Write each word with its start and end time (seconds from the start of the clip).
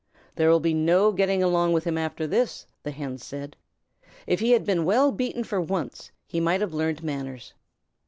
"There 0.35 0.49
will 0.49 0.59
be 0.59 0.73
no 0.73 1.11
getting 1.11 1.43
along 1.43 1.73
with 1.73 1.83
him 1.83 1.95
at 1.95 2.01
all 2.01 2.05
after 2.07 2.25
this," 2.25 2.65
the 2.81 2.89
Hens 2.89 3.23
said. 3.23 3.55
"If 4.25 4.39
he 4.39 4.49
had 4.53 4.65
been 4.65 4.83
well 4.83 5.11
beaten 5.11 5.43
for 5.43 5.61
once, 5.61 6.09
he 6.25 6.39
might 6.39 6.61
have 6.61 6.73
learned 6.73 7.03
manners." 7.03 7.53